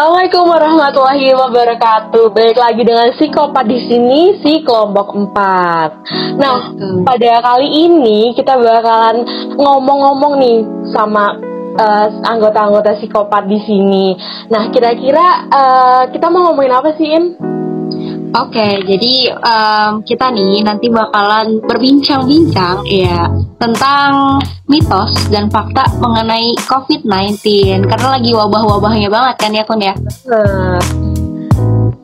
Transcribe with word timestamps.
Assalamualaikum 0.00 0.48
warahmatullahi 0.48 1.28
wabarakatuh. 1.36 2.32
Balik 2.32 2.56
lagi 2.56 2.88
dengan 2.88 3.12
psikopat 3.12 3.68
di 3.68 3.84
sini 3.84 4.40
si 4.40 4.64
kelompok 4.64 5.12
4. 5.12 6.40
Nah, 6.40 6.72
Betul. 6.72 7.04
pada 7.04 7.32
kali 7.44 7.68
ini 7.68 8.32
kita 8.32 8.56
bakalan 8.56 9.28
ngomong-ngomong 9.60 10.40
nih 10.40 10.64
sama 10.96 11.36
eh, 11.76 12.06
anggota-anggota 12.16 12.96
psikopat 12.96 13.44
di 13.44 13.60
sini. 13.60 14.16
Nah, 14.48 14.72
kira-kira 14.72 15.44
eh, 15.52 16.02
kita 16.16 16.32
mau 16.32 16.48
ngomongin 16.48 16.80
apa 16.80 16.96
sih, 16.96 17.04
In? 17.04 17.49
Oke, 18.30 18.86
jadi 18.86 19.34
em, 19.34 19.92
kita 20.06 20.30
nih 20.30 20.62
nanti 20.62 20.86
bakalan 20.86 21.58
berbincang-bincang 21.66 22.86
ya 22.86 23.26
tentang 23.58 24.38
mitos 24.70 25.10
dan 25.34 25.50
fakta 25.50 25.90
mengenai 25.98 26.54
COVID-19 26.70 27.42
karena 27.90 28.08
lagi 28.14 28.30
wabah-wabahnya 28.30 29.10
banget 29.10 29.34
kan 29.34 29.50
ya 29.50 29.64
Kun 29.66 29.82
ya. 29.82 29.94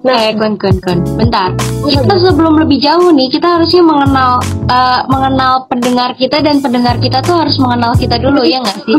Nah, 0.07 0.19
Eh 0.23 0.35
Kun 0.35 0.59
Kun 0.59 0.77
Kun, 0.83 0.99
bentar. 1.15 1.55
Kita 1.87 2.15
sebelum 2.19 2.59
lebih 2.59 2.83
jauh 2.83 3.15
nih 3.15 3.31
kita 3.31 3.59
harusnya 3.59 3.83
mengenal 3.87 4.43
eh, 4.67 5.01
mengenal 5.07 5.67
pendengar 5.71 6.11
kita 6.19 6.43
dan 6.43 6.59
pendengar 6.59 6.99
kita 6.99 7.23
tuh 7.23 7.39
harus 7.39 7.55
mengenal 7.63 7.95
kita 7.95 8.19
dulu 8.19 8.43
ya 8.43 8.59
nggak 8.63 8.79
sih? 8.83 8.99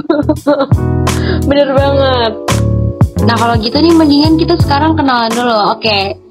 bener 1.52 1.76
banget. 1.76 2.32
Nah 3.28 3.36
kalau 3.36 3.56
gitu 3.60 3.84
nih 3.84 3.92
mendingan 3.92 4.40
kita 4.40 4.56
sekarang 4.64 4.96
kenalan 4.96 5.32
dulu. 5.36 5.76
Oke. 5.76 6.27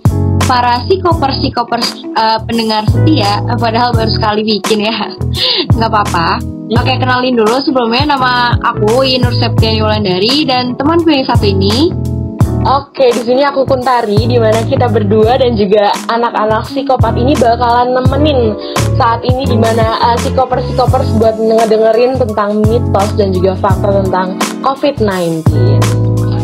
Para 0.46 0.86
psikopers 0.86 1.42
psikopers 1.42 2.06
eh, 2.06 2.38
pendengar 2.46 2.86
setia, 2.86 3.42
eh, 3.42 3.58
padahal 3.58 3.90
baru 3.90 4.10
sekali 4.14 4.46
bikin 4.46 4.86
ya, 4.86 4.94
nggak 5.74 5.90
apa-apa. 5.90 6.38
Oke 6.66 6.98
kenalin 6.98 7.38
dulu 7.38 7.62
sebelumnya 7.62 8.14
nama 8.14 8.54
aku 8.58 9.06
Inur 9.06 9.34
Septiani 9.34 9.82
Wulandari 9.82 10.46
dan 10.46 10.78
temanku 10.78 11.10
yang 11.10 11.26
satu 11.26 11.46
ini. 11.46 11.90
Oke, 12.66 13.14
di 13.14 13.22
sini 13.22 13.46
aku 13.46 13.62
Kuntari, 13.62 14.26
di 14.26 14.42
mana 14.42 14.58
kita 14.66 14.90
berdua 14.90 15.38
dan 15.38 15.54
juga 15.54 15.94
anak-anak 16.10 16.66
psikopat 16.66 17.14
ini 17.14 17.38
bakalan 17.38 17.94
nemenin 17.94 18.58
saat 18.98 19.22
ini 19.22 19.46
di 19.46 19.54
mana 19.54 19.94
uh, 20.02 20.18
psikopers-psikopers 20.18 21.14
buat 21.14 21.38
ngedengerin 21.38 22.18
tentang 22.18 22.58
mitos 22.66 23.14
dan 23.14 23.30
juga 23.30 23.54
fakta 23.62 24.02
tentang 24.02 24.34
COVID-19. 24.66 25.95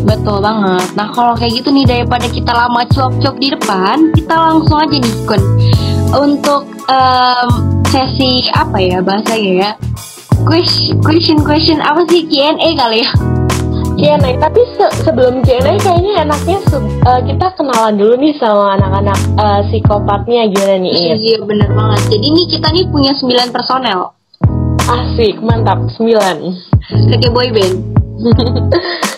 Betul 0.03 0.42
banget. 0.42 0.86
Nah 0.98 1.08
kalau 1.14 1.34
kayak 1.39 1.62
gitu 1.62 1.69
nih 1.70 1.86
daripada 1.86 2.27
kita 2.27 2.53
lama 2.53 2.83
cuap-cuap 2.91 3.36
di 3.39 3.48
depan, 3.55 4.11
kita 4.14 4.34
langsung 4.34 4.78
aja 4.83 4.97
nih 4.98 5.14
Kun 5.27 5.42
untuk 6.12 6.62
em, 6.91 7.48
sesi 7.89 8.50
apa 8.53 8.77
ya 8.83 8.98
bahasanya 9.00 9.53
ya? 9.53 9.70
Question 10.42 10.98
question 11.00 11.39
question 11.47 11.78
apa 11.78 12.03
sih 12.11 12.27
Q&A 12.27 12.69
kali 12.75 13.06
ya? 13.06 13.11
Q&A, 13.92 14.34
tapi 14.41 14.61
se- 14.75 14.97
sebelum 15.06 15.47
Q&A 15.47 15.78
kayaknya 15.78 16.27
enaknya 16.27 16.59
uh, 17.06 17.20
kita 17.22 17.47
kenalan 17.55 17.94
dulu 17.94 18.19
nih 18.19 18.34
sama 18.41 18.75
anak-anak 18.75 19.19
uh, 19.39 19.61
psikopatnya 19.70 20.50
gimana 20.50 20.83
nih, 20.83 20.91
In? 20.91 21.16
Iya 21.22 21.39
bener 21.47 21.70
banget. 21.70 22.03
Jadi 22.11 22.27
nih 22.34 22.47
kita 22.50 22.69
nih 22.75 22.84
punya 22.91 23.12
9 23.14 23.55
personel. 23.55 24.00
Asik, 24.91 25.39
mantap, 25.39 25.78
9. 25.94 26.03
Kayak 27.14 27.31
boy 27.31 27.48
band. 27.55 27.77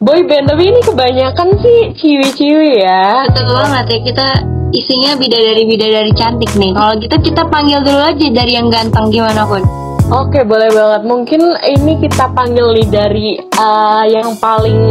Boy 0.00 0.24
band, 0.24 0.48
tapi 0.48 0.72
ini 0.72 0.80
kebanyakan 0.80 1.60
sih 1.60 1.92
ciwi-ciwi 1.92 2.80
ya. 2.80 3.28
Betul 3.28 3.52
banget 3.52 3.84
ya 3.84 3.98
kita 4.00 4.28
isinya 4.72 5.12
bidadari-bidadari 5.20 6.16
cantik 6.16 6.48
nih. 6.56 6.72
Kalau 6.72 6.96
gitu 6.96 7.16
kita 7.20 7.44
panggil 7.52 7.84
dulu 7.84 8.00
aja 8.00 8.26
dari 8.32 8.56
yang 8.56 8.72
ganteng 8.72 9.12
gimana 9.12 9.44
Kun? 9.44 9.60
Oke, 10.08 10.40
boleh 10.40 10.72
banget. 10.72 11.04
Mungkin 11.04 11.52
ini 11.68 12.00
kita 12.00 12.32
panggil 12.32 12.80
nih 12.80 12.88
dari 12.88 13.28
uh, 13.60 14.08
yang 14.08 14.40
paling 14.40 14.88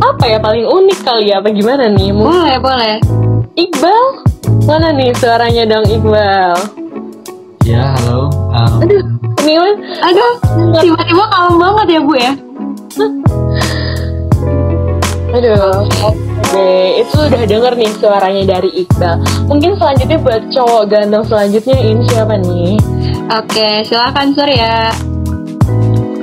apa 0.00 0.24
ya 0.24 0.40
paling 0.40 0.64
unik 0.64 1.04
kali 1.04 1.36
ya? 1.36 1.44
Apa 1.44 1.52
gimana 1.52 1.92
nih? 1.92 2.16
Mungkin 2.16 2.32
Boleh 2.40 2.56
boleh. 2.56 2.94
Iqbal? 3.60 4.04
Mana 4.64 4.88
nih 4.96 5.12
suaranya 5.20 5.68
dong 5.68 5.84
Iqbal? 5.84 6.56
Ya, 7.68 7.92
halo. 7.92 8.32
Um, 8.56 8.80
Aduh, 8.88 9.04
ini 9.44 9.52
kan 9.52 9.76
Aduh 10.00 10.32
tiba-tiba 10.80 11.24
kalem 11.28 11.54
banget 11.60 11.86
ya 11.92 12.00
Bu 12.00 12.14
ya. 12.16 12.32
Aduh, 15.36 15.84
oke. 16.00 16.72
Itu 17.04 17.28
udah 17.28 17.44
denger 17.44 17.76
nih 17.76 17.92
suaranya 18.00 18.56
dari 18.56 18.72
Iqbal. 18.72 19.20
Mungkin 19.52 19.76
selanjutnya 19.76 20.16
buat 20.24 20.42
cowok 20.48 20.82
ganteng 20.88 21.24
selanjutnya 21.28 21.76
ini 21.76 22.02
siapa 22.08 22.40
nih? 22.40 22.80
Oke 23.28 23.84
silakan 23.84 24.32
Surya. 24.32 24.96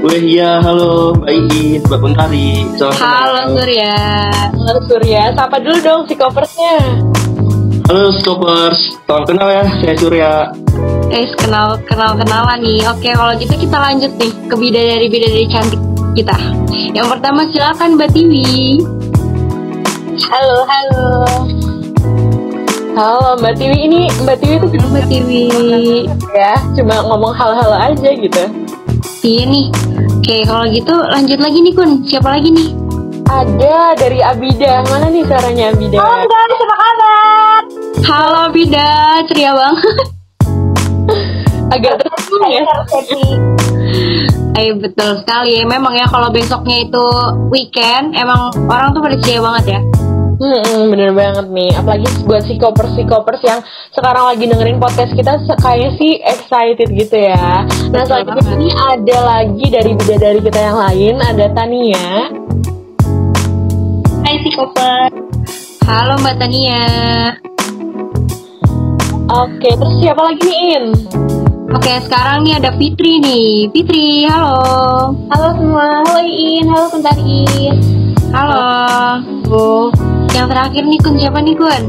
Weh, 0.02 0.20
ya, 0.36 0.60
halo, 0.66 1.14
Mbak 1.16 1.30
Iin, 1.32 1.80
Mbak 1.86 2.00
Kuntari. 2.02 2.68
Selamat 2.76 2.98
Halo. 2.98 3.56
Surya. 3.56 3.96
Halo 4.52 4.80
Surya, 4.90 5.22
sapa 5.32 5.62
dulu 5.62 5.78
dong 5.80 6.02
si 6.10 6.18
coversnya. 6.18 6.76
Halo, 7.88 8.12
Skopers. 8.18 8.98
Salam 9.06 9.24
kenal 9.30 9.48
ya, 9.54 9.64
saya 9.80 9.96
Surya. 9.96 10.32
Guys 11.14 11.30
kenal 11.38 11.78
kenal 11.86 12.18
kenalan 12.18 12.60
nih. 12.66 12.82
Oke 12.90 13.14
kalau 13.14 13.38
gitu 13.38 13.54
kita 13.54 13.78
lanjut 13.78 14.10
nih 14.18 14.34
ke 14.50 14.56
bidadari 14.58 15.06
bidadari 15.06 15.46
cantik 15.46 15.78
kita. 16.18 16.38
Yang 16.98 17.08
pertama 17.14 17.46
silakan 17.54 18.02
Mbak 18.02 18.10
Tiwi. 18.18 18.82
Halo 20.24 20.64
halo. 20.64 21.08
Halo 22.96 23.36
Mbak 23.42 23.60
Tiwi, 23.60 23.78
ini 23.90 24.02
Mbak 24.24 24.38
Tiwi 24.40 24.56
tuh 24.62 24.88
Mbak 24.88 25.06
Tiwi. 25.12 25.44
ya, 26.32 26.56
cuma 26.78 27.04
ngomong 27.04 27.34
hal-hal 27.36 27.72
aja 27.76 28.10
gitu. 28.16 28.44
Iya 29.20 29.44
nih. 29.50 29.68
Oke, 30.24 30.38
kalau 30.48 30.66
gitu 30.72 30.94
lanjut 30.96 31.40
lagi 31.44 31.60
nih 31.60 31.74
Kun. 31.76 32.08
Siapa 32.08 32.40
lagi 32.40 32.56
nih? 32.56 32.70
Ada 33.28 33.98
dari 34.00 34.20
Abida, 34.24 34.86
mana 34.88 35.12
nih 35.12 35.28
suaranya 35.28 35.76
Abida? 35.76 36.00
guys, 36.00 36.60
apa 36.64 36.76
kabar? 36.80 37.62
Halo 38.04 38.44
Bida, 38.56 39.24
ceria 39.28 39.52
banget. 39.52 40.08
Agak 41.74 41.94
tersinggung 42.00 42.48
ya. 42.48 42.64
Eh 44.54 44.70
betul 44.78 45.18
sekali 45.20 45.60
ya. 45.60 45.64
Memang 45.66 45.98
ya 45.98 46.06
kalau 46.06 46.30
besoknya 46.30 46.86
itu 46.86 47.06
weekend, 47.50 48.14
emang 48.14 48.54
orang 48.70 48.94
tuh 48.94 49.02
pada 49.02 49.18
ceria 49.18 49.42
banget 49.42 49.66
ya. 49.66 49.82
Hmm, 50.44 50.92
bener 50.92 51.16
banget 51.16 51.48
nih. 51.56 51.72
Apalagi 51.72 52.04
buat 52.28 52.44
psikopers-psikopers 52.44 53.42
yang 53.48 53.64
sekarang 53.96 54.28
lagi 54.28 54.44
dengerin 54.44 54.76
podcast 54.76 55.16
kita 55.16 55.40
kayaknya 55.64 55.96
sih 55.96 56.20
excited 56.20 56.92
gitu 56.92 57.16
ya. 57.16 57.64
Nah, 57.96 58.04
selanjutnya 58.04 58.52
ini 58.60 58.70
ada 58.76 59.18
lagi 59.24 59.66
dari 59.72 59.96
bidadari 59.96 60.44
kita 60.44 60.60
yang 60.60 60.78
lain, 60.84 61.16
ada 61.24 61.46
Tania. 61.56 62.08
Hai 64.28 64.36
psikopat. 64.44 65.16
Halo 65.88 66.20
Mbak 66.20 66.36
Tania. 66.36 66.84
Oke, 69.32 69.70
terus 69.80 69.96
siapa 70.04 70.28
lagi 70.28 70.44
nih, 70.44 70.60
In? 70.76 70.86
Oke, 71.72 72.04
sekarang 72.04 72.44
nih 72.44 72.60
ada 72.60 72.76
Fitri 72.76 73.24
nih. 73.24 73.72
Fitri, 73.72 74.28
halo. 74.28 75.16
Halo 75.32 75.48
semua, 75.56 76.04
halo 76.04 76.20
Iin, 76.20 76.68
halo 76.68 76.86
Kuntarin. 76.92 77.76
Halo. 78.36 78.68
Oh. 79.48 80.13
Yang 80.34 80.48
terakhir 80.50 80.84
nih 80.90 81.00
Kun 81.06 81.16
siapa 81.22 81.40
nih 81.46 81.56
Kun? 81.56 81.84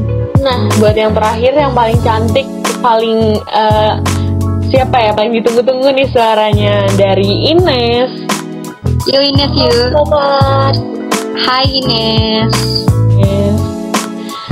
Nah, 0.45 0.69
buat 0.77 0.93
yang 0.93 1.17
terakhir 1.17 1.57
yang 1.57 1.73
paling 1.73 1.97
cantik, 2.05 2.45
paling 2.77 3.41
eh, 3.41 3.93
siapa 4.69 4.97
ya? 5.01 5.11
Paling 5.17 5.33
ditunggu-tunggu 5.41 5.89
nih 5.89 6.07
suaranya 6.13 6.85
dari 6.93 7.49
Ines. 7.49 8.13
Yuk 9.09 9.21
Ines 9.25 9.51
yuk. 9.57 9.73
Selamat. 9.89 10.73
Hai 11.41 11.65
Ines. 11.65 12.53
Yes. 13.17 13.57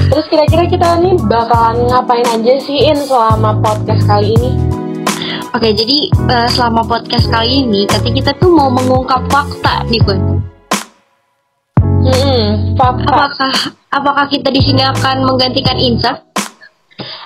Terus 0.10 0.26
kira-kira 0.30 0.66
kita 0.66 0.98
nih 0.98 1.14
bakalan 1.30 1.86
ngapain 1.90 2.26
aja 2.26 2.54
sih 2.66 2.90
In 2.90 2.98
selama 2.98 3.62
podcast 3.62 4.10
kali 4.10 4.34
ini? 4.34 4.52
Oke, 5.54 5.70
jadi 5.70 6.10
eh, 6.10 6.50
selama 6.50 6.82
podcast 6.82 7.30
kali 7.30 7.62
ini, 7.62 7.86
tadi 7.86 8.10
kita 8.10 8.34
tuh 8.42 8.50
mau 8.50 8.74
mengungkap 8.74 9.22
fakta 9.30 9.86
nih 9.86 10.02
Kun. 10.02 10.42
Hmm, 12.04 12.76
fakta. 12.76 13.08
Apakah 13.08 13.54
apakah 13.90 14.26
kita 14.28 14.50
di 14.50 14.60
sini 14.60 14.84
akan 14.84 15.24
menggantikan 15.24 15.78
insaf? 15.78 16.20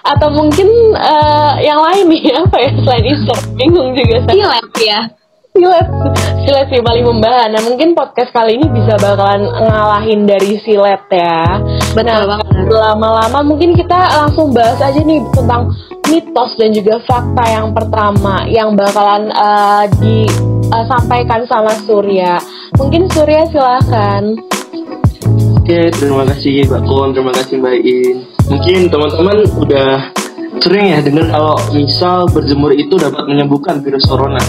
Atau 0.01 0.31
mungkin 0.31 0.68
eh, 0.95 1.53
yang 1.65 1.81
lain 1.81 2.06
nih 2.07 2.21
apa 2.41 2.57
ya 2.57 2.71
selain 2.79 3.06
itu? 3.06 3.33
Bingung 3.56 3.91
juga 3.94 4.15
saya. 4.24 4.33
Silat 4.33 4.69
ya. 4.79 5.00
Silet, 5.51 5.88
silet 6.45 6.68
sih 6.69 6.81
paling 6.85 7.01
membahana. 7.01 7.57
Nah, 7.57 7.62
mungkin 7.65 7.97
podcast 7.97 8.29
kali 8.29 8.62
ini 8.62 8.69
bisa 8.69 8.94
bakalan 9.01 9.41
ngalahin 9.50 10.29
dari 10.29 10.62
silet 10.62 11.01
ya. 11.09 11.57
Betul 11.97 12.06
Nah, 12.06 12.38
banget. 12.38 12.45
lama-lama 12.69 13.39
mungkin 13.41 13.74
kita 13.74 13.97
langsung 14.21 14.53
bahas 14.53 14.77
aja 14.77 15.01
nih 15.01 15.18
tentang 15.33 15.74
mitos 16.06 16.53
dan 16.62 16.69
juga 16.71 17.01
fakta 17.03 17.44
yang 17.50 17.74
pertama 17.74 18.45
yang 18.45 18.77
bakalan 18.77 19.33
eh, 19.33 19.83
disampaikan 19.97 21.41
sama 21.50 21.74
Surya. 21.89 22.38
Mungkin 22.77 23.09
Surya 23.09 23.50
silahkan. 23.50 24.38
Oke, 25.67 25.91
terima 25.99 26.23
kasih 26.23 26.63
Mbak 26.63 26.81
Kun, 26.87 27.11
terima 27.11 27.35
kasih 27.35 27.59
Mbak 27.59 27.75
Iin. 27.83 28.17
Mungkin 28.47 28.87
teman-teman 28.87 29.43
udah 29.59 30.15
sering 30.63 30.95
ya 30.95 31.03
dengar 31.03 31.27
kalau 31.27 31.59
misal 31.75 32.23
berjemur 32.31 32.71
itu 32.71 32.95
dapat 32.95 33.27
menyembuhkan 33.27 33.83
virus 33.83 34.07
corona. 34.07 34.39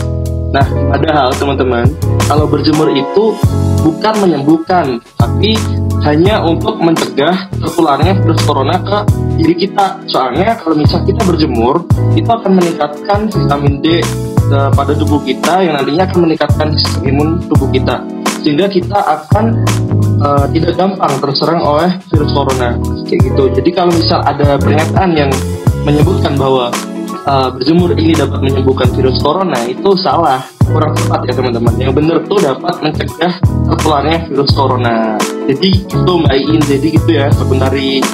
Nah, 0.55 0.63
padahal 0.63 1.35
teman-teman, 1.35 1.91
kalau 2.31 2.47
berjemur 2.47 2.95
itu 2.95 3.35
bukan 3.83 4.15
menyembuhkan, 4.23 5.03
tapi 5.19 5.59
hanya 6.07 6.39
untuk 6.39 6.79
mencegah 6.79 7.51
tertularnya 7.51 8.15
virus 8.23 8.39
corona 8.47 8.79
ke 8.79 8.99
diri 9.43 9.67
kita. 9.67 9.99
Soalnya 10.07 10.55
kalau 10.63 10.79
misal 10.79 11.03
kita 11.03 11.19
berjemur, 11.27 11.83
itu 12.15 12.31
akan 12.31 12.63
meningkatkan 12.63 13.27
vitamin 13.27 13.83
D 13.83 13.99
uh, 14.55 14.71
pada 14.71 14.95
tubuh 14.95 15.19
kita 15.27 15.67
yang 15.67 15.83
nantinya 15.83 16.07
akan 16.07 16.31
meningkatkan 16.31 16.79
sistem 16.79 17.11
imun 17.11 17.43
tubuh 17.51 17.67
kita. 17.75 18.07
Sehingga 18.39 18.71
kita 18.71 19.03
akan 19.03 19.67
uh, 20.23 20.45
tidak 20.51 20.75
gampang 20.79 21.13
terserang 21.23 21.61
oleh 21.63 21.91
virus 22.11 22.31
corona. 22.35 22.79
Kayak 23.07 23.21
gitu. 23.33 23.45
Jadi 23.55 23.71
kalau 23.75 23.93
misal 23.95 24.21
ada 24.23 24.59
pernyataan 24.59 25.11
yang 25.15 25.31
menyebutkan 25.87 26.37
bahwa 26.37 26.71
uh, 27.25 27.49
berjemur 27.55 27.95
ini 27.97 28.13
dapat 28.15 28.41
menyembuhkan 28.43 28.89
virus 28.93 29.19
corona 29.23 29.59
itu 29.67 29.91
salah. 29.99 30.43
Kurang 30.69 30.93
tepat 30.93 31.25
ya 31.25 31.33
teman-teman. 31.33 31.75
Yang 31.81 31.93
benar 31.97 32.17
tuh 32.29 32.39
dapat 32.45 32.75
mencegah 32.85 33.35
tertularnya 33.73 34.19
virus 34.29 34.53
corona. 34.53 35.17
Jadi 35.49 35.71
itu 35.89 36.13
mbak 36.13 36.35
Iin. 36.37 36.63
Jadi 36.67 36.87
gitu 37.01 37.11
ya 37.11 37.33
sebenarnya 37.33 38.05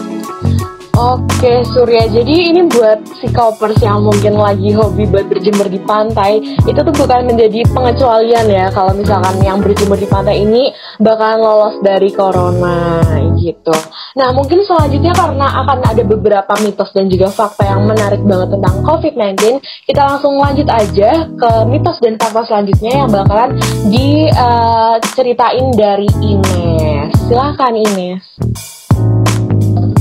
Oke 0.95 1.67
Surya, 1.75 2.07
jadi 2.07 2.55
ini 2.55 2.71
buat 2.71 3.03
si 3.19 3.27
kopers 3.35 3.83
yang 3.83 4.07
mungkin 4.07 4.39
lagi 4.39 4.71
hobi 4.71 5.11
buat 5.11 5.27
berjemur 5.27 5.67
di 5.67 5.83
pantai 5.83 6.39
Itu 6.63 6.87
tuh 6.87 6.95
bukan 6.95 7.27
menjadi 7.27 7.67
pengecualian 7.75 8.47
ya 8.47 8.71
Kalau 8.71 8.95
misalkan 8.95 9.43
yang 9.43 9.59
berjemur 9.59 9.99
di 9.99 10.07
pantai 10.07 10.47
ini 10.47 10.71
bakalan 11.03 11.43
lolos 11.43 11.77
dari 11.83 12.15
corona 12.15 13.03
gitu. 13.43 13.75
Nah 14.15 14.31
mungkin 14.31 14.63
selanjutnya 14.63 15.11
karena 15.19 15.67
akan 15.67 15.83
ada 15.83 16.03
beberapa 16.07 16.55
mitos 16.63 16.95
dan 16.95 17.11
juga 17.11 17.27
fakta 17.35 17.67
yang 17.67 17.91
menarik 17.91 18.23
banget 18.23 18.55
tentang 18.55 18.87
COVID-19 18.87 19.59
Kita 19.91 20.03
langsung 20.15 20.39
lanjut 20.39 20.71
aja 20.71 21.27
ke 21.27 21.51
mitos 21.67 21.99
dan 21.99 22.15
fakta 22.23 22.47
selanjutnya 22.47 23.03
yang 23.03 23.11
bakalan 23.11 23.59
diceritain 23.91 25.67
uh, 25.69 25.75
dari 25.75 26.07
Ines. 26.23 27.11
Silahkan 27.27 27.75
Ines. 27.75 28.25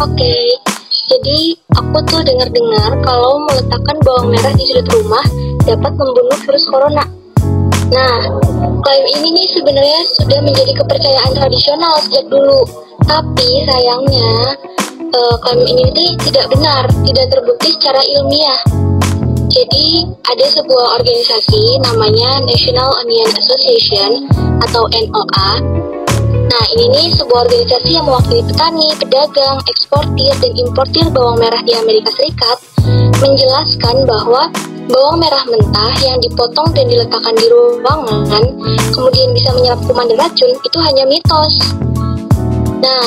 Oke, 0.02 0.20
okay. 0.20 0.73
Jadi 1.12 1.60
aku 1.76 1.98
tuh 2.08 2.24
dengar-dengar 2.24 2.96
kalau 3.04 3.44
meletakkan 3.44 3.98
bawang 4.08 4.32
merah 4.32 4.54
di 4.56 4.64
sudut 4.64 4.88
rumah 4.96 5.26
dapat 5.68 5.92
membunuh 6.00 6.38
virus 6.48 6.66
corona. 6.68 7.04
Nah, 7.92 8.16
klaim 8.80 9.06
ini 9.20 9.36
nih 9.36 9.48
sebenarnya 9.52 10.02
sudah 10.16 10.40
menjadi 10.42 10.72
kepercayaan 10.80 11.32
tradisional 11.36 11.94
sejak 12.08 12.26
dulu. 12.32 12.64
Tapi 13.04 13.68
sayangnya 13.68 14.32
uh, 15.12 15.36
klaim 15.44 15.62
ini 15.68 15.92
nih 15.92 16.12
tidak 16.24 16.48
benar, 16.50 16.88
tidak 17.04 17.26
terbukti 17.30 17.70
secara 17.76 18.00
ilmiah. 18.18 18.62
Jadi 19.54 20.08
ada 20.26 20.46
sebuah 20.50 20.98
organisasi 20.98 21.84
namanya 21.84 22.42
National 22.42 22.90
Onion 23.06 23.30
Association 23.38 24.26
atau 24.66 24.90
NOA 24.90 25.52
Nah, 26.44 26.64
ini 26.76 26.86
nih 26.92 27.08
sebuah 27.16 27.48
organisasi 27.48 27.90
yang 27.96 28.06
mewakili 28.06 28.44
petani, 28.44 28.88
pedagang, 29.00 29.58
eksportir, 29.70 30.34
dan 30.44 30.52
importir 30.60 31.06
bawang 31.10 31.40
merah 31.40 31.62
di 31.64 31.74
Amerika 31.76 32.12
Serikat 32.12 32.58
menjelaskan 33.24 34.04
bahwa 34.04 34.52
bawang 34.92 35.18
merah 35.24 35.44
mentah 35.48 35.94
yang 36.04 36.20
dipotong 36.20 36.76
dan 36.76 36.92
diletakkan 36.92 37.32
di 37.40 37.48
ruangan 37.48 38.44
kemudian 38.92 39.32
bisa 39.32 39.50
menyerap 39.56 39.80
kuman 39.88 40.06
dan 40.12 40.18
racun 40.20 40.52
itu 40.54 40.78
hanya 40.84 41.04
mitos. 41.08 41.56
Nah, 42.84 43.06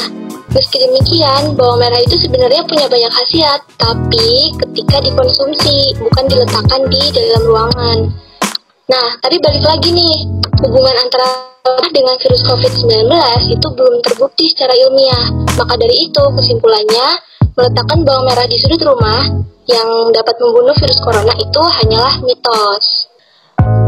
meski 0.57 0.81
demikian, 0.83 1.53
bawang 1.55 1.85
merah 1.85 2.01
itu 2.01 2.17
sebenarnya 2.17 2.65
punya 2.65 2.89
banyak 2.89 3.13
khasiat, 3.13 3.61
tapi 3.77 4.51
ketika 4.65 5.05
dikonsumsi, 5.05 5.95
bukan 6.01 6.25
diletakkan 6.27 6.89
di 6.89 7.03
dalam 7.13 7.43
ruangan. 7.45 7.99
Nah, 8.87 9.19
tadi 9.19 9.43
balik 9.43 9.67
lagi 9.67 9.91
nih, 9.91 10.31
hubungan 10.63 10.95
antara 10.95 11.27
dengan 11.91 12.15
virus 12.23 12.39
COVID-19 12.47 13.11
itu 13.51 13.67
belum 13.75 13.99
terbukti 13.99 14.47
secara 14.55 14.79
ilmiah. 14.79 15.27
Maka 15.59 15.75
dari 15.75 16.07
itu, 16.07 16.23
kesimpulannya, 16.23 17.19
meletakkan 17.59 18.07
bawang 18.07 18.31
merah 18.31 18.47
di 18.47 18.55
sudut 18.55 18.79
rumah 18.87 19.27
yang 19.67 20.15
dapat 20.15 20.39
membunuh 20.39 20.71
virus 20.79 21.03
corona 21.03 21.35
itu 21.35 21.63
hanyalah 21.83 22.15
mitos. 22.23 23.11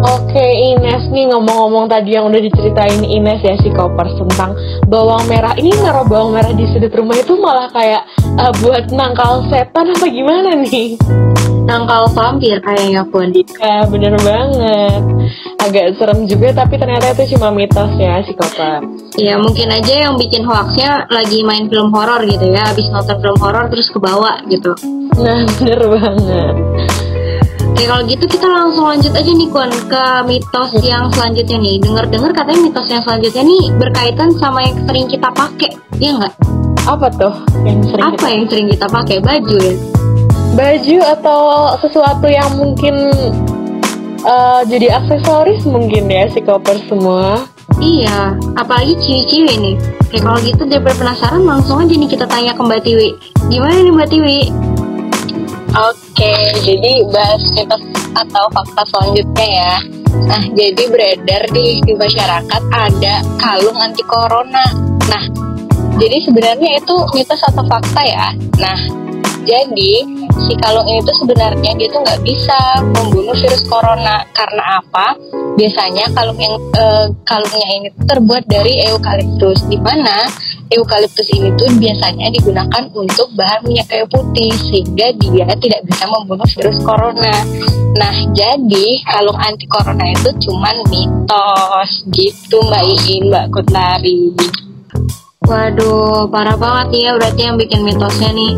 Oke 0.09 0.47
Ines 0.73 1.11
nih 1.11 1.29
ngomong-ngomong 1.29 1.91
tadi 1.91 2.17
yang 2.17 2.31
udah 2.31 2.41
diceritain 2.41 3.03
Ines 3.03 3.43
ya 3.43 3.55
si 3.61 3.69
Kopers 3.75 4.15
tentang 4.17 4.55
bawang 4.87 5.27
merah 5.27 5.53
ini 5.59 5.75
naruh 5.79 6.07
bawang 6.07 6.33
merah 6.33 6.55
di 6.55 6.65
sudut 6.71 6.93
rumah 6.95 7.19
itu 7.19 7.35
malah 7.37 7.69
kayak 7.75 8.07
uh, 8.39 8.53
buat 8.63 8.89
nangkal 8.95 9.45
setan 9.51 9.93
apa 9.93 10.07
gimana 10.09 10.55
nih? 10.65 10.97
Nangkal 11.69 12.09
vampir 12.17 12.63
kayaknya 12.65 13.05
pun. 13.05 13.29
Ya 13.35 13.85
bener 13.85 14.17
banget 14.23 15.03
agak 15.59 16.01
serem 16.01 16.25
juga 16.25 16.65
tapi 16.65 16.81
ternyata 16.81 17.13
itu 17.13 17.37
cuma 17.37 17.53
mitos 17.53 17.93
ya 18.01 18.23
si 18.25 18.33
Kopar. 18.33 18.81
Iya 19.19 19.37
mungkin 19.37 19.69
aja 19.69 20.09
yang 20.09 20.15
bikin 20.17 20.47
hoaxnya 20.47 21.11
lagi 21.13 21.45
main 21.45 21.69
film 21.69 21.93
horor 21.93 22.25
gitu 22.25 22.47
ya, 22.49 22.65
habis 22.73 22.89
nonton 22.89 23.19
film 23.21 23.39
horor 23.43 23.69
terus 23.69 23.91
kebawa 23.93 24.41
gitu. 24.49 24.73
Nah 25.19 25.45
bener 25.61 25.81
banget. 25.85 26.55
Oke 27.79 27.87
kalau 27.87 28.03
gitu 28.11 28.27
kita 28.27 28.43
langsung 28.51 28.91
lanjut 28.91 29.15
aja 29.15 29.33
nih 29.39 29.49
Kun 29.55 29.71
ke 29.71 30.05
mitos 30.27 30.71
yang 30.83 31.07
selanjutnya 31.15 31.63
nih. 31.63 31.79
Dengar-dengar 31.79 32.35
katanya 32.35 32.61
mitos 32.67 32.91
yang 32.91 33.03
selanjutnya 33.07 33.43
nih 33.47 33.65
berkaitan 33.79 34.35
sama 34.35 34.67
yang 34.67 34.83
sering 34.83 35.07
kita 35.07 35.31
pakai, 35.31 35.71
ya 36.03 36.11
nggak? 36.19 36.35
Apa 36.91 37.07
tuh 37.15 37.31
yang 37.63 37.79
sering? 37.87 38.03
Apa 38.03 38.19
kita... 38.19 38.35
yang 38.35 38.45
sering 38.51 38.67
kita 38.75 38.87
pakai? 38.91 39.17
Baju 39.23 39.57
ya? 39.63 39.75
Baju 40.59 40.97
atau 41.07 41.41
sesuatu 41.79 42.27
yang 42.27 42.51
mungkin 42.59 42.95
uh, 44.27 44.67
jadi 44.67 44.99
aksesoris 44.99 45.63
mungkin 45.63 46.11
ya 46.11 46.27
si 46.35 46.43
koper 46.43 46.83
semua. 46.91 47.47
Iya, 47.79 48.35
apalagi 48.59 48.99
ciwi-ciwi 48.99 49.55
nih. 49.55 49.77
Kayak 50.11 50.27
kalau 50.27 50.39
gitu 50.43 50.63
daripada 50.67 50.99
penasaran 50.99 51.47
langsung 51.47 51.79
aja 51.79 51.95
nih 51.95 52.11
kita 52.11 52.27
tanya 52.27 52.59
ke 52.59 52.63
Mbak 52.67 52.83
Tiwi. 52.83 53.15
Gimana 53.55 53.87
nih 53.87 53.95
Mbak 53.95 54.09
Tiwi? 54.11 54.41
Oke, 55.77 56.35
jadi 56.65 57.05
bahas 57.13 57.45
mitos 57.53 57.83
atau 58.17 58.45
fakta 58.57 58.83
selanjutnya 58.89 59.49
ya. 59.49 59.75
Nah, 60.25 60.43
jadi 60.57 60.83
beredar 60.89 61.43
di, 61.53 61.85
di 61.85 61.93
masyarakat 61.93 62.63
ada 62.73 63.21
kalung 63.37 63.77
anti 63.77 64.01
corona. 64.09 64.65
Nah, 65.13 65.25
jadi 66.01 66.25
sebenarnya 66.25 66.81
itu 66.81 66.95
mitos 67.13 67.45
atau 67.45 67.63
fakta 67.69 68.01
ya. 68.01 68.33
Nah, 68.57 68.79
jadi 69.49 70.05
si 70.45 70.53
kalung 70.61 70.85
ini 70.85 71.01
tuh 71.01 71.17
sebenarnya 71.25 71.73
dia 71.81 71.89
tuh 71.89 72.05
nggak 72.05 72.21
bisa 72.21 72.59
membunuh 72.85 73.33
virus 73.33 73.65
corona 73.65 74.21
karena 74.37 74.85
apa? 74.85 75.17
Biasanya 75.57 76.13
kalung 76.13 76.37
yang 76.37 76.53
e, 76.77 76.85
kalungnya 77.25 77.69
ini 77.81 77.89
terbuat 78.05 78.45
dari 78.45 78.85
eukaliptus, 78.93 79.65
di 79.73 79.81
mana 79.81 80.29
eukaliptus 80.69 81.33
ini 81.33 81.49
tuh 81.57 81.73
biasanya 81.81 82.29
digunakan 82.29 82.93
untuk 82.93 83.33
bahan 83.41 83.65
minyak 83.65 83.89
kayu 83.89 84.05
putih 84.13 84.53
sehingga 84.53 85.17
dia 85.17 85.49
tidak 85.57 85.81
bisa 85.89 86.05
membunuh 86.05 86.45
virus 86.45 86.79
corona. 86.85 87.37
Nah, 87.97 88.15
jadi 88.37 89.01
kalung 89.09 89.39
anti 89.41 89.65
corona 89.65 90.13
itu 90.13 90.29
cuman 90.45 90.77
mitos 90.93 92.05
gitu 92.13 92.61
Mbak 92.69 92.85
Iin, 92.85 93.23
Mbak 93.33 93.47
Kutari. 93.49 94.37
Waduh, 95.49 96.29
parah 96.29 96.61
banget 96.61 97.09
ya 97.09 97.17
berarti 97.17 97.41
yang 97.49 97.57
bikin 97.57 97.81
mitosnya 97.81 98.29
nih 98.37 98.53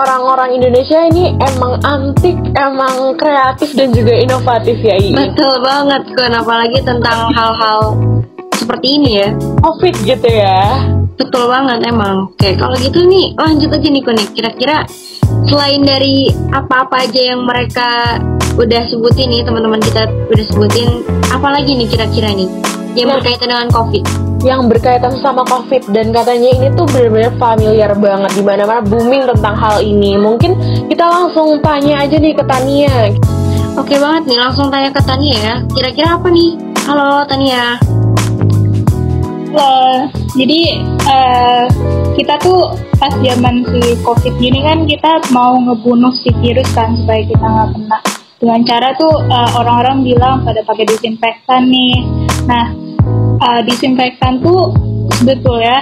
orang-orang 0.00 0.56
Indonesia 0.56 0.98
ini 1.12 1.36
emang 1.36 1.76
antik, 1.84 2.36
emang 2.56 3.14
kreatif 3.20 3.76
dan 3.76 3.92
juga 3.92 4.16
inovatif 4.16 4.80
ya 4.80 4.96
ini. 4.96 5.12
Betul 5.12 5.60
banget 5.60 6.02
kan, 6.16 6.32
apalagi 6.32 6.80
tentang 6.80 7.28
hal-hal 7.36 8.00
seperti 8.56 8.96
ini 8.96 9.10
ya. 9.20 9.28
Covid 9.60 9.94
gitu 10.04 10.28
ya. 10.28 10.80
Betul 11.20 11.52
banget 11.52 11.84
emang. 11.84 12.32
Oke, 12.32 12.56
kalau 12.56 12.76
gitu 12.80 13.04
nih 13.04 13.36
lanjut 13.36 13.68
aja 13.68 13.88
nih 13.92 14.02
Kunik. 14.02 14.28
Kira-kira 14.32 14.88
selain 15.44 15.84
dari 15.84 16.32
apa-apa 16.48 17.04
aja 17.04 17.36
yang 17.36 17.44
mereka 17.44 18.16
udah 18.56 18.82
sebutin 18.88 19.28
nih 19.28 19.44
teman-teman 19.44 19.80
kita 19.84 20.08
udah 20.08 20.44
sebutin, 20.48 21.04
apalagi 21.28 21.76
nih 21.76 21.88
kira-kira 21.88 22.32
nih 22.32 22.48
yang 22.96 23.12
nah. 23.12 23.20
berkaitan 23.20 23.48
dengan 23.52 23.68
COVID? 23.70 24.29
Yang 24.40 24.72
berkaitan 24.72 25.12
sama 25.20 25.44
COVID 25.44 25.92
dan 25.92 26.16
katanya 26.16 26.48
ini 26.48 26.66
tuh 26.72 26.88
benar-benar 26.88 27.32
familiar 27.36 27.92
banget 27.92 28.30
di 28.40 28.42
mana-mana 28.42 28.80
booming 28.80 29.28
tentang 29.28 29.54
hal 29.56 29.84
ini. 29.84 30.16
Mungkin 30.16 30.56
kita 30.88 31.04
langsung 31.04 31.60
tanya 31.60 32.08
aja 32.08 32.16
nih 32.16 32.32
ke 32.32 32.44
Tania. 32.48 33.12
Oke 33.76 34.00
banget 34.00 34.22
nih, 34.32 34.38
langsung 34.40 34.72
tanya 34.72 34.90
ke 34.90 35.00
Tania 35.04 35.36
ya. 35.36 35.54
Kira-kira 35.76 36.16
apa 36.16 36.28
nih? 36.32 36.56
Halo 36.88 37.28
Tania. 37.28 37.76
Halo. 39.52 40.08
Jadi 40.34 40.60
uh, 41.04 41.64
kita 42.16 42.34
tuh 42.40 42.72
pas 42.96 43.12
zaman 43.20 43.66
si 43.68 43.98
COVID 44.00 44.34
gini 44.40 44.64
kan 44.64 44.88
kita 44.88 45.20
mau 45.36 45.58
ngebunuh 45.58 46.12
si 46.16 46.32
virus 46.40 46.68
kan 46.72 46.96
supaya 46.96 47.22
kita 47.28 47.44
nggak 47.44 47.68
kena. 47.76 47.98
Dengan 48.40 48.60
cara 48.64 48.88
tuh 48.96 49.12
uh, 49.20 49.50
orang-orang 49.60 50.00
bilang 50.00 50.40
pada 50.48 50.64
pakai 50.64 50.88
disinfektan 50.88 51.68
nih. 51.68 52.08
Nah, 52.48 52.72
uh, 53.40 53.60
disinfektan 53.64 54.40
tuh 54.44 54.72
sebetulnya 55.20 55.80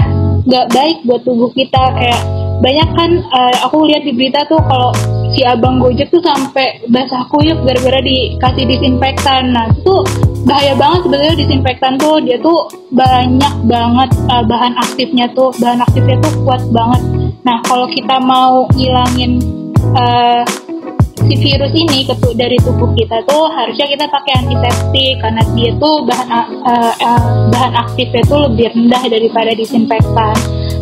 nggak 0.49 0.67
baik 0.73 0.97
buat 1.05 1.23
tubuh 1.29 1.53
kita 1.53 1.83
kayak 1.99 2.23
banyak 2.59 2.89
kan 2.97 3.11
uh, 3.23 3.55
aku 3.69 3.87
lihat 3.87 4.03
di 4.03 4.13
berita 4.17 4.43
tuh 4.51 4.59
kalau 4.67 4.91
si 5.31 5.47
abang 5.47 5.79
Gojek 5.79 6.11
tuh 6.11 6.19
sampai 6.19 6.83
basah 6.91 7.23
kuyup 7.31 7.63
gara-gara 7.63 8.03
dikasih 8.03 8.65
disinfektan. 8.67 9.55
Nah 9.55 9.71
itu 9.71 9.95
bahaya 10.43 10.75
banget 10.75 11.07
sebenarnya 11.07 11.37
disinfektan 11.39 11.95
tuh 12.01 12.19
dia 12.25 12.41
tuh 12.43 12.67
banyak 12.91 13.55
banget 13.69 14.11
uh, 14.27 14.43
bahan 14.43 14.75
aktifnya 14.75 15.31
tuh 15.39 15.55
bahan 15.63 15.79
aktifnya 15.87 16.19
tuh 16.19 16.33
kuat 16.43 16.63
banget. 16.75 17.03
Nah 17.47 17.63
kalau 17.63 17.87
kita 17.87 18.19
mau 18.19 18.67
ngilangin 18.75 19.39
uh, 19.95 20.43
si 21.29 21.37
virus 21.37 21.73
ini 21.77 22.09
ke 22.09 22.17
dari 22.33 22.57
tubuh 22.65 22.89
kita 22.97 23.21
tuh 23.29 23.53
harusnya 23.53 23.85
kita 23.85 24.09
pakai 24.09 24.33
antiseptik 24.41 25.15
karena 25.21 25.43
dia 25.53 25.71
tuh 25.77 26.09
bahan 26.09 26.29
uh, 26.65 26.95
uh, 26.97 27.29
bahan 27.53 27.73
aktifnya 27.77 28.25
tuh 28.25 28.49
lebih 28.49 28.73
rendah 28.73 29.03
daripada 29.13 29.53
disinfektan. 29.53 30.37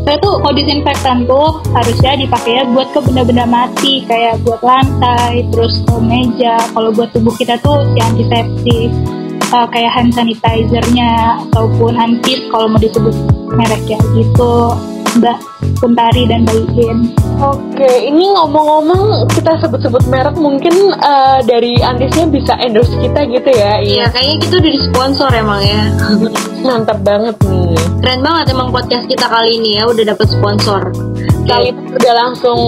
Saya 0.07 0.23
tuh 0.23 0.39
kalau 0.39 0.55
disinfektan 0.55 1.27
tuh 1.27 1.59
harusnya 1.75 2.15
dipakai 2.15 2.63
buat 2.71 2.95
ke 2.95 3.03
benda-benda 3.03 3.43
mati 3.43 4.07
kayak 4.07 4.39
buat 4.47 4.63
lantai, 4.63 5.43
terus 5.51 5.83
ke 5.83 5.99
meja. 5.99 6.63
Kalau 6.71 6.95
buat 6.95 7.11
tubuh 7.11 7.35
kita 7.35 7.59
tuh 7.59 7.83
si 7.91 7.99
antiseptik 7.99 8.95
uh, 9.51 9.67
kayak 9.67 9.91
hand 9.91 10.15
sanitizernya 10.15 11.43
ataupun 11.51 11.99
hand 11.99 12.23
kiss 12.23 12.47
kalau 12.55 12.71
mau 12.71 12.79
disebut 12.79 13.15
merek 13.51 13.83
ya 13.91 13.99
gitu. 14.15 14.79
Mbak 15.17 15.39
Kuntari 15.81 16.29
dan 16.29 16.45
Mbak 16.45 16.77
Iin. 16.77 16.99
Oke, 17.37 18.09
ini 18.09 18.33
ngomong-ngomong 18.33 19.29
kita 19.33 19.61
sebut-sebut 19.61 20.09
merek 20.09 20.37
mungkin 20.41 20.93
uh, 21.05 21.45
dari 21.45 21.81
Antisnya 21.85 22.29
bisa 22.29 22.57
endorse 22.57 22.93
kita 22.97 23.29
gitu 23.29 23.51
ya? 23.53 23.81
Iya, 23.81 24.05
kayaknya 24.13 24.37
kita 24.41 24.55
udah 24.61 24.73
di 24.73 24.81
sponsor 24.81 25.31
emang 25.33 25.61
ya. 25.61 25.83
Mantap 26.67 27.01
banget 27.05 27.37
nih. 27.45 27.77
Keren 28.01 28.21
banget 28.25 28.45
emang 28.57 28.73
podcast 28.73 29.05
kita 29.09 29.29
kali 29.29 29.61
ini 29.61 29.81
ya 29.81 29.85
udah 29.89 30.05
dapet 30.17 30.29
sponsor. 30.33 30.93
Kali 31.47 31.73
itu 31.73 31.81
udah 31.93 32.15
langsung 32.17 32.61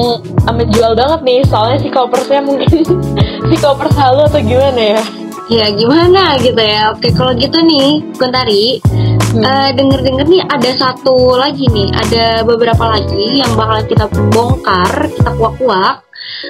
uh, 0.45 0.55
menjual 0.55 0.93
banget 0.97 1.21
nih, 1.25 1.41
soalnya 1.49 1.79
si 1.81 1.89
kopersnya 1.89 2.41
mungkin 2.45 2.69
si 3.49 3.57
kopers 3.61 3.97
halu 3.97 4.29
atau 4.29 4.41
gimana 4.41 5.01
ya? 5.01 5.03
Ya 5.49 5.67
gimana 5.73 6.37
gitu 6.45 6.61
ya. 6.61 6.93
Oke 6.93 7.09
kalau 7.17 7.33
gitu 7.33 7.57
nih, 7.65 8.05
Kuntari, 8.21 8.85
hmm. 9.35 9.45
uh, 9.45 9.71
denger-denger 9.75 10.27
nih 10.29 10.43
ada 10.49 10.71
satu 10.77 11.37
lagi 11.37 11.69
nih, 11.69 11.89
ada 11.93 12.43
beberapa 12.45 12.85
lagi 12.89 13.41
yang 13.41 13.53
bakal 13.57 13.81
kita 13.89 14.05
bongkar, 14.33 15.09
kita 15.13 15.31
kuak-kuak. 15.37 16.05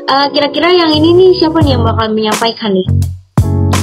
Uh, 0.08 0.26
kira-kira 0.35 0.73
yang 0.75 0.90
ini 0.90 1.14
nih 1.14 1.30
siapa 1.38 1.61
nih 1.62 1.78
yang 1.78 1.85
bakal 1.87 2.06
menyampaikan 2.11 2.73
nih? 2.75 2.88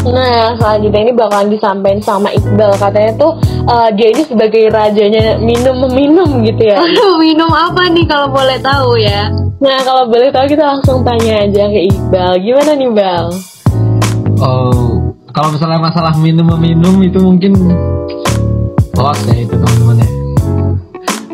Nah, 0.05 0.53
selanjutnya 0.61 1.01
ini 1.01 1.13
bakalan 1.17 1.49
disampaikan 1.49 2.01
sama 2.05 2.29
Iqbal. 2.29 2.77
Katanya 2.77 3.11
tuh 3.17 3.41
uh, 3.65 3.89
dia 3.89 4.13
ini 4.13 4.21
sebagai 4.21 4.69
rajanya 4.69 5.41
minum-minum 5.41 6.45
gitu 6.45 6.61
ya. 6.61 6.77
Aduh, 6.85 7.17
minum 7.17 7.49
apa 7.49 7.89
nih 7.89 8.05
kalau 8.05 8.29
boleh 8.29 8.61
tahu 8.61 9.01
ya? 9.01 9.33
Nah, 9.57 9.81
kalau 9.81 10.05
boleh 10.05 10.29
tahu 10.29 10.45
kita 10.45 10.61
langsung 10.61 11.01
tanya 11.01 11.49
aja 11.49 11.63
ke 11.73 11.89
Iqbal. 11.89 12.37
Gimana 12.37 12.71
nih, 12.77 12.89
Bal? 12.93 13.25
Oh, 14.37 15.09
kalau 15.33 15.49
misalnya 15.57 15.79
masalah 15.81 16.13
minum-minum 16.21 17.01
itu 17.01 17.17
mungkin 17.17 17.55
hoax 18.95 19.27
ya 19.27 19.35
itu 19.43 19.55
teman-teman 19.55 20.01
ya. 20.01 20.09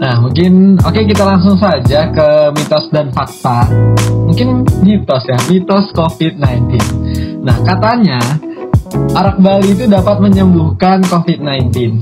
Nah 0.01 0.17
mungkin 0.17 0.81
oke 0.81 0.97
okay, 0.97 1.05
kita 1.05 1.21
langsung 1.21 1.61
saja 1.61 2.09
ke 2.09 2.27
mitos 2.57 2.89
dan 2.89 3.13
fakta. 3.13 3.69
Mungkin 4.25 4.65
mitos 4.81 5.23
ya, 5.29 5.37
mitos 5.45 5.93
COVID-19. 5.93 6.73
Nah 7.45 7.57
katanya 7.61 8.17
arak 9.13 9.37
Bali 9.37 9.77
itu 9.77 9.85
dapat 9.85 10.17
menyembuhkan 10.17 11.05
COVID-19. 11.05 12.01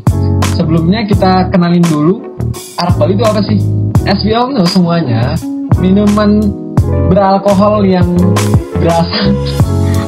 Sebelumnya 0.55 1.03
kita 1.03 1.51
kenalin 1.51 1.83
dulu 1.83 2.23
arak 2.79 2.95
Bali 2.95 3.19
itu 3.19 3.25
apa 3.27 3.43
sih? 3.43 3.59
As 4.07 4.23
we 4.23 4.31
all 4.31 4.47
know 4.47 4.63
semuanya, 4.63 5.35
minuman 5.83 6.39
beralkohol 7.11 7.83
yang 7.83 8.07
berasal 8.79 9.35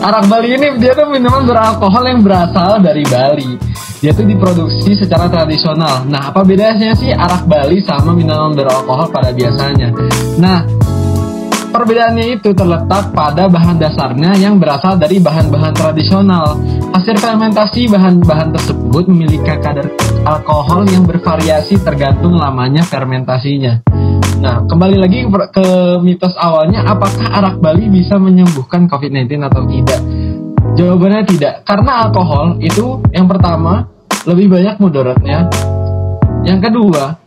arak 0.02 0.26
Bali 0.26 0.58
ini 0.58 0.68
dia 0.82 0.98
tuh 0.98 1.08
minuman 1.14 1.46
beralkohol 1.46 2.04
yang 2.10 2.26
berasal 2.26 2.82
dari 2.82 3.06
Bali 3.06 3.54
dia 4.02 4.18
tuh 4.18 4.26
diproduksi 4.26 4.98
secara 4.98 5.30
tradisional. 5.30 6.10
Nah, 6.10 6.34
apa 6.34 6.42
bedanya 6.42 6.98
sih 6.98 7.14
arak 7.14 7.46
Bali 7.46 7.86
sama 7.86 8.18
minuman 8.18 8.58
beralkohol 8.58 9.14
pada 9.14 9.30
biasanya? 9.30 9.94
Nah, 10.42 10.66
perbedaannya 11.70 12.42
itu 12.42 12.50
terletak 12.50 13.14
pada 13.14 13.46
bahan 13.46 13.78
dasarnya 13.78 14.34
yang 14.42 14.58
berasal 14.58 14.98
dari 14.98 15.22
bahan-bahan 15.22 15.78
tradisional. 15.78 16.58
Hasil 16.98 17.14
fermentasi 17.22 17.94
bahan-bahan 17.94 18.50
tersebut 18.58 19.06
memiliki 19.06 19.54
kadar 19.62 19.86
alkohol 20.26 20.82
yang 20.90 21.06
bervariasi 21.06 21.78
tergantung 21.86 22.42
lamanya 22.42 22.82
fermentasinya. 22.82 24.01
Nah, 24.42 24.66
kembali 24.66 24.98
lagi 24.98 25.26
ke 25.54 25.68
mitos 26.02 26.34
awalnya, 26.38 26.82
apakah 26.86 27.30
arak 27.30 27.62
Bali 27.62 27.90
bisa 27.90 28.18
menyembuhkan 28.18 28.90
COVID-19 28.90 29.38
atau 29.46 29.64
tidak? 29.70 30.02
Jawabannya 30.78 31.24
tidak, 31.28 31.54
karena 31.68 32.08
alkohol 32.08 32.58
itu 32.64 33.04
yang 33.14 33.30
pertama 33.30 33.86
lebih 34.26 34.50
banyak 34.50 34.76
mudaratnya. 34.82 35.46
Yang 36.42 36.60
kedua, 36.70 37.22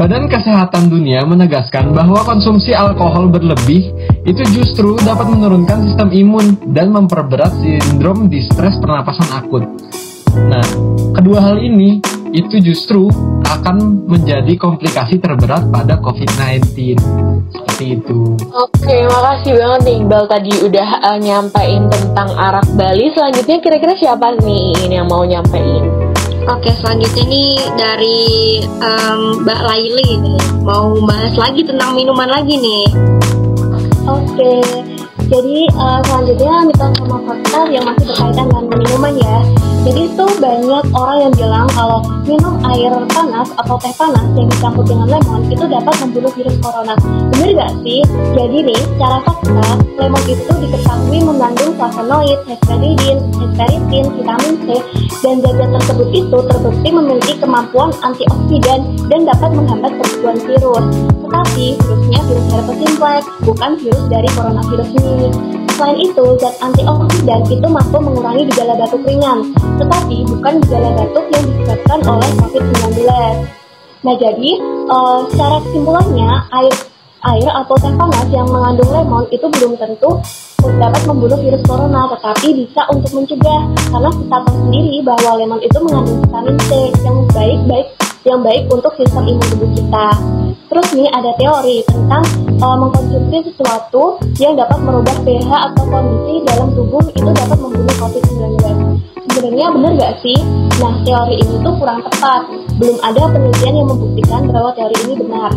Badan 0.00 0.32
Kesehatan 0.32 0.88
Dunia 0.88 1.28
menegaskan 1.28 1.92
bahwa 1.92 2.24
konsumsi 2.24 2.72
alkohol 2.72 3.28
berlebih 3.28 3.92
itu 4.24 4.42
justru 4.48 4.96
dapat 4.96 5.28
menurunkan 5.28 5.92
sistem 5.92 6.08
imun 6.08 6.56
dan 6.72 6.88
memperberat 6.88 7.52
sindrom 7.60 8.32
distres 8.32 8.80
pernapasan 8.80 9.28
akut. 9.36 9.60
Nah, 10.48 10.64
kedua 11.12 11.44
hal 11.44 11.60
ini 11.60 12.00
itu 12.30 12.62
justru 12.62 13.10
akan 13.46 14.06
menjadi 14.06 14.54
komplikasi 14.54 15.18
terberat 15.18 15.66
pada 15.68 15.98
COVID-19 15.98 16.96
seperti 17.50 17.84
itu. 17.98 18.38
Oke, 18.54 18.96
makasih 19.10 19.58
banget 19.58 19.80
nih 19.86 19.94
Iqbal 20.04 20.24
tadi 20.30 20.52
udah 20.62 20.88
uh, 21.10 21.18
nyampein 21.18 21.90
tentang 21.90 22.30
arak 22.38 22.66
Bali. 22.78 23.10
Selanjutnya 23.10 23.58
kira-kira 23.58 23.94
siapa 23.98 24.38
nih 24.38 24.90
yang 24.90 25.10
mau 25.10 25.26
nyampein? 25.26 25.84
Oke, 26.48 26.72
selanjutnya 26.80 27.24
nih 27.26 27.52
dari 27.76 28.20
um, 28.80 29.44
Mbak 29.44 29.60
Laili 29.60 30.10
mau 30.64 30.94
bahas 31.04 31.34
lagi 31.36 31.62
tentang 31.66 31.94
minuman 31.94 32.30
lagi 32.30 32.56
nih. 32.56 32.86
Oke, 34.08 34.64
jadi 35.30 35.58
uh, 35.78 36.00
selanjutnya 36.06 36.54
mitos 36.66 36.90
sama 36.98 37.18
fakta 37.22 37.60
yang 37.70 37.84
masih 37.86 38.06
berkaitan 38.10 38.46
dengan 38.50 38.64
minuman 38.66 39.14
ya. 39.20 39.38
Jadi 39.80 40.12
itu 40.12 40.24
banyak 40.36 40.84
orang 40.92 41.18
yang 41.24 41.32
bilang 41.32 41.66
kalau 41.72 42.04
minum 42.28 42.60
air 42.68 42.92
panas 43.16 43.48
atau 43.56 43.80
teh 43.80 43.92
panas 43.96 44.28
yang 44.36 44.44
dicampur 44.52 44.84
dengan 44.84 45.08
lemon 45.08 45.48
itu 45.48 45.64
dapat 45.64 45.94
membunuh 46.04 46.28
virus 46.36 46.56
corona. 46.60 46.92
Benar 47.32 47.50
gak 47.56 47.72
sih? 47.80 48.04
Jadi 48.36 48.58
nih, 48.60 48.76
secara 48.76 49.24
fakta, 49.24 49.68
lemon 49.96 50.22
itu 50.28 50.52
diketahui 50.52 51.18
mengandung 51.24 51.72
flavonoid, 51.80 52.38
hesperidin, 52.44 53.18
hesperitin, 53.40 54.04
vitamin 54.20 54.54
C, 54.68 54.68
dan 55.24 55.36
zat 55.40 55.56
tersebut 55.58 56.08
itu 56.12 56.38
terbukti 56.44 56.88
memiliki 56.92 57.34
kemampuan 57.40 57.90
antioksidan 58.04 58.80
dan 59.08 59.20
dapat 59.24 59.50
menghambat 59.56 59.92
pertumbuhan 59.96 60.38
virus. 60.44 60.84
Tetapi 61.24 61.66
virusnya 61.80 62.20
virus 62.28 62.46
herpes 62.52 62.76
simplex, 62.84 63.22
bukan 63.48 63.70
virus 63.80 64.04
dari 64.12 64.28
coronavirus 64.36 64.88
ini. 64.92 65.59
Selain 65.80 65.96
itu, 65.96 66.24
zat 66.36 66.60
antioksidan 66.60 67.40
itu 67.48 67.64
mampu 67.64 67.96
mengurangi 67.96 68.44
gejala 68.52 68.76
batuk 68.76 69.00
ringan, 69.00 69.48
tetapi 69.80 70.28
bukan 70.28 70.60
gejala 70.60 70.92
batuk 70.92 71.24
yang 71.32 71.44
disebabkan 71.48 72.00
oleh 72.04 72.28
COVID-19. 72.36 73.00
Nah, 74.04 74.14
jadi 74.20 74.50
uh, 74.92 75.24
secara 75.32 75.56
kesimpulannya, 75.64 76.30
air 76.52 76.74
air 77.32 77.48
atau 77.48 77.72
teh 77.80 77.96
panas 77.96 78.28
yang 78.28 78.44
mengandung 78.52 78.92
lemon 78.92 79.24
itu 79.32 79.48
belum 79.48 79.80
tentu 79.80 80.20
dapat 80.76 81.00
membunuh 81.08 81.40
virus 81.40 81.64
corona, 81.64 82.12
tetapi 82.12 82.60
bisa 82.60 82.84
untuk 82.92 83.16
mencegah 83.16 83.72
karena 83.88 84.10
kita 84.12 84.36
tahu 84.36 84.56
sendiri 84.60 85.00
bahwa 85.00 85.30
lemon 85.40 85.60
itu 85.64 85.78
mengandung 85.80 86.20
vitamin 86.28 86.56
C 86.68 86.70
yang 87.00 87.16
baik 87.32 87.60
baik 87.64 87.88
yang 88.28 88.40
baik 88.44 88.68
untuk 88.68 88.92
sistem 89.00 89.24
imun 89.24 89.48
tubuh 89.48 89.70
kita. 89.72 90.06
Terus 90.70 90.86
nih 90.94 91.10
ada 91.10 91.34
teori 91.34 91.82
tentang 91.82 92.22
uh, 92.62 92.76
mengkonsumsi 92.78 93.42
sesuatu 93.50 94.22
yang 94.38 94.54
dapat 94.54 94.78
merubah 94.78 95.18
pH 95.26 95.50
atau 95.50 95.82
kondisi 95.90 96.46
dalam 96.46 96.70
tubuh 96.78 97.02
itu 97.10 97.26
dapat 97.26 97.58
membunuh 97.58 97.96
COVID-19. 97.98 98.54
Sebenarnya 99.26 99.66
benar 99.74 99.92
gak 99.98 100.14
sih? 100.22 100.38
Nah, 100.78 100.94
teori 101.02 101.42
ini 101.42 101.58
tuh 101.66 101.74
kurang 101.74 102.06
tepat. 102.06 102.46
Belum 102.78 103.02
ada 103.02 103.22
penelitian 103.34 103.82
yang 103.82 103.88
membuktikan 103.90 104.42
bahwa 104.46 104.70
teori 104.78 104.96
ini 105.10 105.14
benar. 105.18 105.50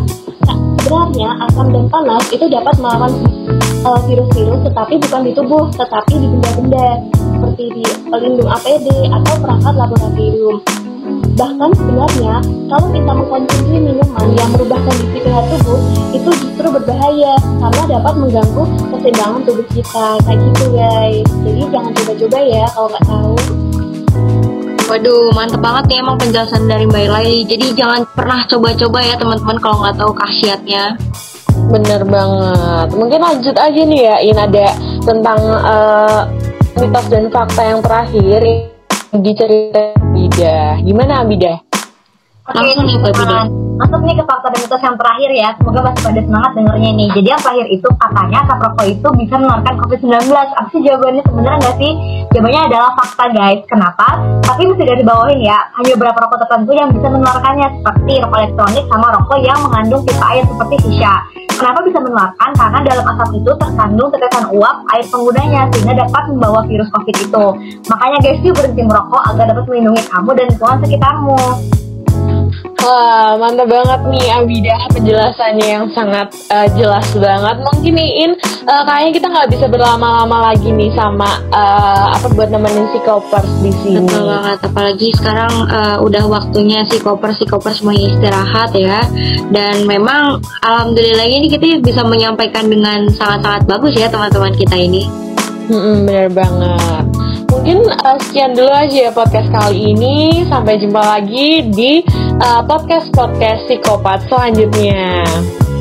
Nah, 0.50 0.58
sebenarnya 0.82 1.29
asam 1.46 1.67
dan 1.70 1.86
panas 1.93 2.25
itu 2.34 2.46
dapat 2.50 2.75
melawan 2.82 3.13
uh, 3.86 4.00
virus-virus 4.10 4.65
tetapi 4.65 4.93
bukan 4.98 5.22
di 5.29 5.32
tubuh, 5.38 5.63
tetapi 5.77 6.13
di 6.17 6.25
benda-benda 6.25 6.88
seperti 7.13 7.63
di 7.70 7.86
pelindung 8.10 8.50
APD 8.50 8.88
atau 9.13 9.34
perangkat 9.38 9.74
laboratorium. 9.77 10.58
Bahkan 11.33 11.69
sebenarnya 11.75 12.36
kalau 12.72 12.88
kita 12.93 13.12
mengkonsumsi 13.12 13.75
minuman 13.75 14.27
yang 14.38 14.50
merubah 14.55 14.79
kondisi 14.88 15.19
pH 15.19 15.38
tubuh 15.51 15.79
itu 16.15 16.29
justru 16.31 16.67
berbahaya 16.72 17.33
karena 17.41 17.83
dapat 18.00 18.13
mengganggu 18.15 18.63
keseimbangan 18.93 19.41
tubuh 19.43 19.67
kita 19.74 20.07
kayak 20.24 20.39
gitu 20.39 20.65
guys. 20.72 21.27
Jadi 21.43 21.62
jangan 21.74 21.91
coba-coba 21.91 22.38
ya 22.39 22.65
kalau 22.72 22.88
nggak 22.88 23.05
tahu. 23.10 23.36
Waduh, 24.83 25.31
mantep 25.33 25.60
banget 25.63 25.83
nih 25.89 25.98
emang 26.05 26.17
penjelasan 26.22 26.63
dari 26.69 26.86
Mbak 26.86 27.07
Laili. 27.10 27.41
Jadi 27.50 27.65
jangan 27.74 28.05
pernah 28.13 28.45
coba-coba 28.45 29.00
ya 29.01 29.15
teman-teman 29.17 29.57
kalau 29.57 29.77
nggak 29.81 29.95
tahu 29.98 30.12
khasiatnya. 30.13 30.83
Bener 31.74 32.01
banget. 32.05 32.88
Mungkin 32.93 33.19
lanjut 33.19 33.55
aja 33.57 33.81
nih 33.81 34.01
ya, 34.05 34.15
In 34.22 34.38
ada 34.38 34.67
tentang 35.01 35.39
uh, 35.65 36.22
mitos 36.77 37.05
dan 37.10 37.31
fakta 37.33 37.62
yang 37.63 37.81
terakhir 37.81 38.41
di 39.13 39.31
Abida. 40.33 40.81
Gimana 40.81 41.13
Abida? 41.21 41.53
Oke, 42.49 42.57
langsung 42.57 42.89
nih. 42.89 43.45
Masuk 43.73 44.01
nih 44.01 44.17
ke 44.17 44.23
fakta 44.25 44.49
dan 44.49 44.59
mitos 44.65 44.81
yang 44.81 44.97
terakhir 44.97 45.29
ya. 45.29 45.49
Semoga 45.61 45.79
masih 45.85 46.01
pada 46.01 46.21
semangat 46.25 46.51
dengernya 46.57 46.91
nih. 46.97 47.09
Jadi 47.13 47.27
yang 47.29 47.41
terakhir 47.45 47.67
itu 47.69 47.89
katanya 48.01 48.37
asap 48.41 48.57
rokok 48.65 48.85
itu 48.89 49.07
bisa 49.21 49.35
menularkan 49.37 49.75
COVID-19. 49.77 50.13
Apa 50.33 50.69
sih 50.73 50.81
jawabannya 50.81 51.23
sebenarnya 51.29 51.57
nggak 51.61 51.75
sih? 51.77 51.91
Jawabannya 52.33 52.61
adalah 52.65 52.91
fakta 52.97 53.25
guys. 53.29 53.61
Kenapa? 53.69 54.07
Tapi 54.41 54.61
mesti 54.73 54.83
dari 54.89 55.03
bawahin 55.05 55.39
ya. 55.45 55.59
Hanya 55.77 55.91
beberapa 56.01 56.17
rokok 56.25 56.39
tertentu 56.49 56.71
yang 56.73 56.89
bisa 56.89 57.07
menularkannya 57.13 57.67
seperti 57.77 58.13
rokok 58.25 58.37
elektronik 58.41 58.85
sama 58.89 59.07
rokok 59.13 59.37
yang 59.37 59.59
mengandung 59.61 60.01
pipa 60.01 60.25
air 60.33 60.43
seperti 60.49 60.75
shisha. 60.81 61.13
Kenapa 61.53 61.79
bisa 61.86 62.00
menularkan? 62.01 62.50
Karena 62.57 62.79
dalam 62.81 63.05
asap 63.13 63.29
itu 63.38 63.51
terkandung 63.62 64.10
tetesan 64.10 64.45
uap 64.51 64.77
air 64.95 65.05
penggunanya 65.07 65.62
sehingga 65.72 65.93
dapat 66.05 66.24
membawa 66.33 66.60
virus 66.65 66.89
COVID 66.89 67.15
itu. 67.19 67.45
Makanya 67.88 68.17
guys, 68.19 68.39
yuk 68.41 68.55
berhenti 68.57 68.81
merokok 68.81 69.22
agar 69.31 69.45
dapat 69.53 69.65
melindungi 69.69 70.03
kamu 70.10 70.29
dan 70.33 70.45
lingkungan 70.50 70.77
sekitarmu. 70.81 71.39
Wah, 72.83 73.39
mantap 73.39 73.71
banget 73.71 74.01
nih 74.11 74.27
Abida 74.35 74.75
penjelasannya 74.91 75.67
yang 75.71 75.87
sangat 75.95 76.35
uh, 76.51 76.67
jelas 76.75 77.07
banget. 77.15 77.63
Mungkin 77.63 77.95
nih 77.95 78.09
In, 78.27 78.31
uh, 78.67 78.83
kayaknya 78.83 79.11
kita 79.15 79.27
nggak 79.31 79.49
bisa 79.55 79.65
berlama-lama 79.71 80.51
lagi 80.51 80.67
nih 80.67 80.91
sama 80.91 81.39
uh, 81.55 82.11
apa 82.11 82.27
buat 82.35 82.51
nemenin 82.51 82.91
si 82.91 82.99
Kopers 83.07 83.47
di 83.63 83.71
sini. 83.71 84.03
Betul 84.03 84.27
banget, 84.27 84.59
apalagi 84.67 85.07
sekarang 85.15 85.53
uh, 85.71 85.97
udah 86.03 86.23
waktunya 86.27 86.83
si 86.91 86.99
Kopers 86.99 87.39
si 87.39 87.47
Kopers 87.47 87.79
semuanya 87.79 88.19
istirahat 88.19 88.75
ya. 88.75 89.07
Dan 89.47 89.87
memang 89.87 90.43
alhamdulillah 90.67 91.23
ini 91.23 91.47
kita 91.47 91.79
bisa 91.79 92.03
menyampaikan 92.03 92.67
dengan 92.67 93.07
sangat-sangat 93.07 93.63
bagus 93.63 93.95
ya 93.95 94.11
teman-teman 94.11 94.51
kita 94.59 94.75
ini. 94.75 95.07
Hmm, 95.71 96.03
bener 96.03 96.27
banget. 96.35 97.07
Mungkin 97.47 97.87
uh, 97.87 98.19
sekian 98.27 98.51
dulu 98.59 98.67
aja 98.75 99.07
ya 99.07 99.11
podcast 99.15 99.47
kali 99.47 99.95
ini. 99.95 100.43
Sampai 100.51 100.83
jumpa 100.83 100.99
lagi 100.99 101.63
di 101.71 102.03
uh, 102.41 102.61
podcast-podcast 102.65 103.67
psikopat 103.69 104.25
selanjutnya. 104.31 105.27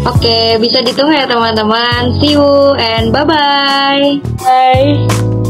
Oke, 0.03 0.59
bisa 0.59 0.83
ditunggu 0.83 1.15
ya 1.15 1.31
teman-teman. 1.31 2.11
See 2.19 2.35
you 2.35 2.75
and 2.75 3.15
bye-bye. 3.15 4.19
Bye. 4.43 5.42